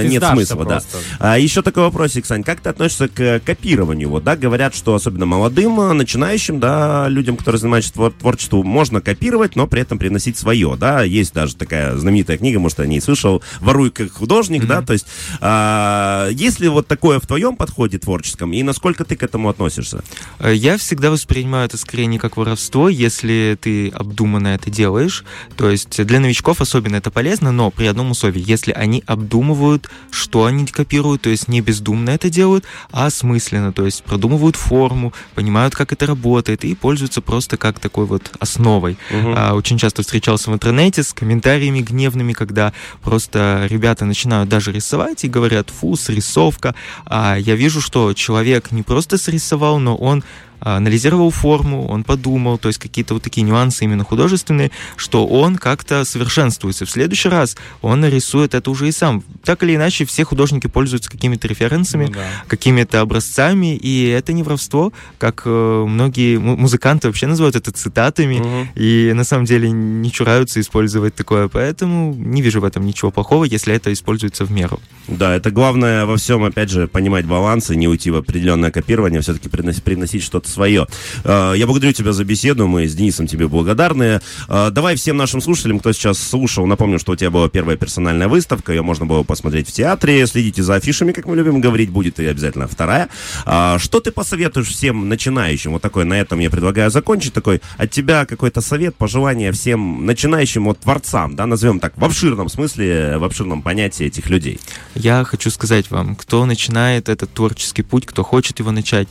Ты 0.04 0.08
нет 0.10 0.24
смысла, 0.24 0.66
да. 0.66 0.82
А 1.20 1.38
еще 1.38 1.62
такой 1.62 1.84
вопросик, 1.84 2.26
Сань, 2.26 2.44
как 2.44 2.60
ты 2.62 2.70
относишься 2.70 3.08
к 3.08 3.42
копированию? 3.46 4.10
Вот, 4.10 4.24
да, 4.24 4.36
говорят, 4.36 4.76
что 4.76 4.96
особенно 4.96 5.26
молодым, 5.26 5.80
э, 5.82 5.94
начинающим, 5.94 6.60
да, 6.60 7.08
людям, 7.08 7.38
которые 7.38 7.60
занимаются 7.60 7.94
твор- 7.94 8.11
творчеством, 8.20 8.66
можно 8.68 9.02
копировать, 9.02 9.56
но 9.56 9.68
при 9.68 9.82
этом 9.82 9.98
приносить 9.98 10.38
свое, 10.38 10.76
да. 10.78 11.04
Есть 11.04 11.34
даже 11.34 11.56
такая 11.56 11.98
знаменитая 11.98 12.38
книга, 12.38 12.60
может, 12.60 12.80
я 12.80 12.86
о 12.86 12.88
ней 12.88 13.02
слышал, 13.02 13.42
«Воруй 13.60 13.92
как 13.92 14.12
художник», 14.12 14.66
да, 14.66 14.82
то 14.82 14.94
есть 14.94 15.08
а, 15.40 16.30
есть 16.30 16.60
ли 16.60 16.68
вот 16.68 16.88
такое 16.88 17.20
в 17.20 17.28
твоем 17.28 17.56
подходе 17.56 17.98
творческом, 17.98 18.54
и 18.54 18.64
насколько 18.64 19.06
ты 19.06 19.16
к 19.16 19.24
этому 19.24 19.50
относишься? 19.50 20.04
Э, 20.40 20.54
Я 20.54 20.78
всегда 20.78 21.12
воспринимаю 21.12 21.66
это 21.66 21.78
скорее 21.78 22.06
не 22.06 22.18
как 22.18 22.38
воровство, 22.38 22.90
если 22.90 23.58
ты 23.60 23.90
обдуманно 23.90 24.50
это 24.50 24.70
делаешь. 24.70 25.24
То 25.58 25.70
есть 25.70 26.04
для 26.06 26.20
новичков 26.20 26.62
особенно 26.62 26.96
это 26.96 27.12
полезно, 27.12 27.52
но 27.52 27.72
при 27.72 27.86
одном 27.86 28.12
условии, 28.12 28.44
если 28.46 28.72
они 28.72 29.04
обдумывают, 29.06 29.90
что 30.12 30.46
они 30.46 30.66
копируют, 30.66 31.22
то 31.22 31.30
есть 31.30 31.48
не 31.48 31.62
бездумно 31.62 32.12
это 32.12 32.30
делают, 32.30 32.66
а 32.92 33.08
осмысленно, 33.08 33.74
то 33.74 33.86
есть 33.86 34.04
продумывают 34.04 34.56
форму, 34.56 35.14
понимают, 35.36 35.76
как 35.76 35.92
это 35.92 36.06
работает, 36.06 36.64
и 36.66 36.76
пользуются 36.76 37.22
просто 37.22 37.58
как 37.58 37.80
такой 37.80 38.01
вот 38.06 38.32
основой. 38.40 38.98
А, 39.36 39.54
очень 39.54 39.78
часто 39.78 40.02
встречался 40.02 40.52
в 40.52 40.54
интернете 40.54 41.04
с 41.04 41.14
комментариями 41.14 41.82
гневными, 41.82 42.34
когда 42.34 42.74
просто 43.02 43.68
ребята 43.70 44.06
начинают 44.06 44.50
даже 44.50 44.72
рисовать 44.72 45.24
и 45.24 45.30
говорят, 45.30 45.70
фу, 45.70 45.96
срисовка. 45.96 46.76
А 47.06 47.36
я 47.38 47.56
вижу, 47.56 47.82
что 47.82 48.14
человек 48.14 48.72
не 48.72 48.84
просто 48.84 49.18
срисовал, 49.18 49.80
но 49.80 49.96
он 49.96 50.24
анализировал 50.62 51.32
форму, 51.32 51.88
он 51.88 52.04
подумал, 52.04 52.58
то 52.58 52.68
есть 52.70 52.80
какие-то 52.80 53.14
вот 53.16 53.24
такие 53.24 53.42
нюансы 53.44 53.84
именно 53.84 54.04
художественные, 54.04 54.72
что 54.96 55.26
он 55.28 55.56
как-то 55.58 56.06
совершенствуется. 56.06 56.86
В 56.86 56.90
следующий 56.92 57.30
раз 57.30 57.58
он 57.82 58.02
нарисует 58.02 58.54
это 58.54 58.70
уже 58.72 58.88
и 58.88 58.92
сам. 58.92 59.24
Так 59.44 59.64
или 59.64 59.76
иначе, 59.76 60.06
все 60.06 60.24
художники 60.24 60.68
пользуются 60.68 61.10
какими-то 61.10 61.48
референсами, 61.48 62.06
Ну 62.06 62.14
да. 62.14 62.26
какими-то 62.48 63.02
образцами, 63.02 63.76
и 63.76 64.08
это 64.08 64.34
не 64.34 64.44
воровство, 64.44 64.94
как 65.18 65.44
э, 65.46 65.86
многие 65.88 66.38
му- 66.38 66.56
музыканты 66.58 67.08
вообще 67.08 67.28
называют 67.28 67.56
это 67.56 67.72
цитатами, 67.72 68.70
и 68.76 69.12
на 69.16 69.24
самом 69.24 69.46
деле 69.46 69.72
не 69.72 70.12
чураются 70.12 70.60
использовать 70.60 71.16
такое, 71.16 71.48
поэтому 71.48 72.14
не 72.14 72.42
вижу 72.42 72.62
в 72.62 72.66
этом 72.66 72.86
ничего 72.86 73.12
плохого, 73.12 73.44
если 73.46 73.74
это 73.74 73.92
используется 73.92 74.46
в 74.46 74.52
меру. 74.52 74.80
Да, 75.08 75.36
это 75.36 75.52
главное 75.52 76.06
во 76.06 76.18
всем, 76.18 76.44
опять 76.44 76.70
же, 76.70 76.88
понимать 76.88 77.26
баланс 77.26 77.70
и 77.72 77.76
не 77.76 77.88
уйти 77.88 78.12
в 78.12 78.16
определенное 78.16 78.72
копирование, 78.72 79.22
все-таки 79.22 79.50
приносить, 79.50 79.84
приносить 79.84 80.24
что-то 80.24 80.50
свое. 80.52 80.88
Э, 81.24 81.54
Я 81.56 81.66
благодарю 81.66 81.94
тебя 81.94 82.12
за 82.14 82.24
беседу, 82.24 82.68
мы 82.68 82.88
с 82.88 82.94
Денисом 82.96 83.28
тебе 83.28 83.48
благодарны. 83.48 84.20
Э, 84.50 84.70
Давай 84.72 84.96
всем 84.96 85.18
нашим 85.18 85.42
слушателям, 85.42 85.80
кто 85.80 85.92
сейчас 85.94 86.20
слушал, 86.20 86.66
напомню, 86.68 87.00
что 87.00 87.14
у 87.14 87.16
тебя 87.16 87.30
была 87.32 87.50
первая 87.50 87.78
персональная 87.78 88.28
выставка, 88.28 88.72
ее 88.74 88.82
можно 88.82 89.06
было 89.06 89.24
посмотреть 89.24 89.68
в 89.70 89.72
театре, 89.72 90.28
следите 90.28 90.64
за 90.64 90.76
афишами, 90.76 91.12
как 91.12 91.26
мы 91.26 91.36
любим 91.36 91.62
говорить, 91.62 91.90
будет 91.90 92.20
и 92.20 92.26
обязательно 92.26 92.68
вторая. 92.68 93.10
А, 93.46 93.80
Что 93.80 94.00
ты 94.00 94.12
посоветуешь 94.12 94.68
всем 94.68 95.10
начинающим? 95.10 95.72
Вот 95.72 95.82
такой, 95.82 96.06
на 96.06 96.16
этом 96.20 96.40
я 96.40 96.50
предлагаю 96.50 96.92
закончить, 96.92 97.34
такой 97.34 97.62
от 97.78 97.90
тебя 97.92 98.26
какой-то 98.26 98.62
совет, 98.62 98.96
пожелание 98.96 99.52
всем 99.52 100.06
начинающим 100.06 100.66
вот 100.66 100.80
творцам, 100.80 101.36
да, 101.36 101.46
назовем 101.46 101.80
так, 101.80 101.94
в 101.98 102.04
обширном 102.04 102.50
смысле, 102.50 103.18
в 103.18 103.24
обширном 103.24 103.62
понятии 103.62 104.06
этих 104.06 104.30
людей. 104.30 104.60
Я 104.96 105.24
хочу 105.24 105.50
сказать 105.50 105.90
вам, 105.92 106.16
кто 106.16 106.46
начинает 106.46 107.10
этот 107.10 107.34
творческий 107.34 107.84
путь, 107.84 108.06
кто 108.06 108.24
хочет 108.24 108.60
его 108.60 108.72
начать, 108.72 109.08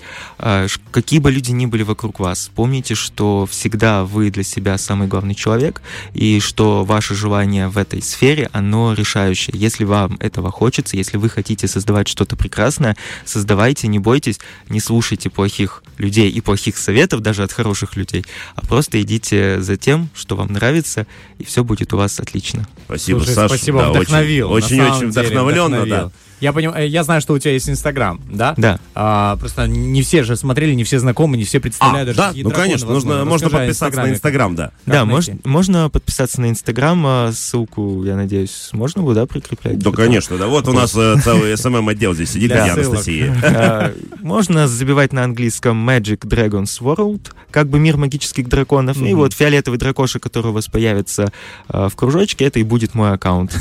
какие 0.91 1.21
бы 1.21 1.30
люди 1.31 1.51
ни 1.51 1.67
были 1.67 1.83
вокруг 1.83 2.21
вас, 2.21 2.51
помните, 2.55 2.95
что 2.95 3.47
всегда 3.51 4.05
вы 4.05 4.31
для 4.31 4.43
себя 4.43 4.79
самый 4.79 5.09
главный 5.09 5.35
человек, 5.35 5.83
и 6.15 6.41
что 6.41 6.85
ваше 6.85 7.15
желание 7.15 7.69
в 7.69 7.79
этой 7.79 8.03
сфере, 8.03 8.49
оно 8.53 8.93
решающее. 8.95 9.55
Если 9.59 9.85
вам 9.85 10.17
этого 10.21 10.51
хочется, 10.51 10.97
если 10.97 11.17
вы 11.17 11.29
хотите 11.29 11.69
создавать 11.69 12.09
что-то 12.09 12.37
прекрасное, 12.37 12.97
создавайте, 13.25 13.89
не 13.89 13.99
бойтесь, 13.99 14.41
не 14.69 14.81
слушайте 14.81 15.31
плохих 15.31 15.83
людей 15.99 16.31
и 16.31 16.41
плохих 16.41 16.77
советов 16.77 17.21
даже 17.21 17.43
от 17.43 17.53
хороших 17.53 17.97
людей, 17.97 18.25
а 18.55 18.67
просто 18.67 19.01
идите 19.03 19.61
за 19.61 19.77
тем, 19.77 20.09
что 20.15 20.37
вам 20.37 20.53
нравится, 20.53 21.07
и 21.39 21.45
все 21.45 21.65
будет 21.65 21.93
у 21.93 21.97
вас 21.97 22.21
отлично. 22.21 22.67
Спасибо, 22.87 23.19
Слушай, 23.19 23.35
Саша. 23.35 23.49
спасибо, 23.57 23.79
Да, 23.81 23.91
очень- 23.91 24.01
вдохновил. 24.01 24.51
Очень-очень 24.53 24.99
деле, 24.99 25.27
вдохновленно, 25.27 25.87
да. 25.87 26.11
Я 26.41 26.53
понимаю, 26.53 26.89
я 26.89 27.05
знаю, 27.05 27.21
что 27.21 27.35
у 27.35 27.39
тебя 27.39 27.53
есть 27.53 27.69
Инстаграм, 27.69 28.21
да? 28.31 28.55
Да. 28.57 28.81
А, 28.95 29.37
просто 29.37 29.67
не 29.67 30.03
все 30.03 30.23
же 30.25 30.37
смотрели, 30.37 30.75
не 30.75 30.85
все 30.85 30.99
знакомы, 30.99 31.37
не 31.37 31.45
все 31.45 31.59
А, 31.59 31.61
представляют 31.61 32.07
даже 32.09 32.19
да, 32.19 32.33
ну 32.35 32.49
драконы 32.49 32.65
конечно, 32.65 32.89
нужно, 32.89 33.25
можно 33.25 33.51
подписаться 33.51 34.01
на. 34.01 34.11
Инстаграм, 34.11 34.55
да. 34.55 34.73
Как 34.85 34.95
да, 34.95 35.03
мож- 35.05 35.41
можно 35.45 35.91
подписаться 35.91 36.41
на 36.41 36.49
Инстаграм, 36.51 37.03
а 37.07 37.33
ссылку, 37.33 38.05
я 38.05 38.17
надеюсь, 38.17 38.71
можно 38.73 39.03
будет, 39.03 39.17
да, 39.17 39.27
прикреплять? 39.27 39.79
Да, 39.79 39.91
конечно, 39.91 40.37
да. 40.39 40.47
Вот 40.47 40.67
у 40.69 40.73
нас 40.73 40.95
э, 40.97 41.17
целый 41.23 41.57
СММ-отдел 41.57 42.15
здесь 42.15 42.31
сидит, 42.31 42.51
Для 42.51 42.65
где 42.65 42.83
ссылок. 42.83 42.89
Анастасия. 42.89 43.37
А, 43.61 43.93
Можно 44.21 44.67
забивать 44.69 45.13
на 45.13 45.25
английском 45.25 45.89
Magic 45.89 46.21
Dragons 46.21 46.81
World, 46.81 47.33
как 47.51 47.69
бы 47.69 47.79
мир 47.79 47.97
магических 47.97 48.49
драконов. 48.49 48.97
И 49.03 49.13
вот 49.15 49.35
фиолетовый 49.35 49.79
дракоша, 49.79 50.19
который 50.19 50.49
у 50.49 50.53
вас 50.53 50.67
появится 50.69 51.33
а, 51.69 51.89
в 51.89 51.97
кружочке, 51.97 52.45
это 52.47 52.59
и 52.59 52.63
будет 52.63 52.95
мой 52.95 53.13
аккаунт. 53.13 53.57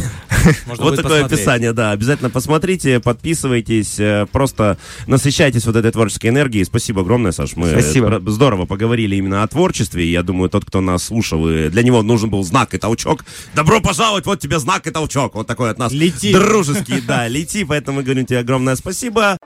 Вот 0.77 0.95
такое 0.95 1.25
описание, 1.25 1.73
да. 1.73 1.91
Обязательно 1.91 2.29
посмотрите, 2.69 2.99
подписывайтесь, 2.99 3.99
э, 3.99 4.27
просто 4.31 4.77
насыщайтесь 5.07 5.65
вот 5.65 5.75
этой 5.75 5.91
творческой 5.91 6.27
энергией. 6.27 6.63
Спасибо 6.63 7.01
огромное, 7.01 7.31
Саш. 7.31 7.55
Мы 7.55 7.69
Спасибо. 7.69 8.21
здорово 8.27 8.65
поговорили 8.67 9.15
именно 9.15 9.41
о 9.41 9.47
творчестве. 9.47 10.05
Я 10.05 10.21
думаю, 10.21 10.49
тот, 10.49 10.65
кто 10.65 10.79
нас 10.79 11.05
слушал, 11.05 11.49
и 11.49 11.69
для 11.69 11.81
него 11.81 12.03
нужен 12.03 12.29
был 12.29 12.43
знак 12.43 12.75
и 12.75 12.77
толчок. 12.77 13.25
Добро 13.55 13.81
пожаловать, 13.81 14.27
вот 14.27 14.39
тебе 14.39 14.59
знак 14.59 14.85
и 14.85 14.91
толчок. 14.91 15.33
Вот 15.33 15.47
такой 15.47 15.71
от 15.71 15.79
нас. 15.79 15.91
Лети. 15.91 16.31
Дружеский, 16.31 17.01
да, 17.01 17.27
лети. 17.27 17.63
Поэтому 17.63 17.97
мы 17.97 18.03
говорим 18.03 18.27
тебе 18.27 18.39
огромное 18.39 18.75
спасибо. 18.75 19.37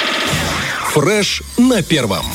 Фреш 0.93 1.43
на 1.57 1.81
первом. 1.81 2.25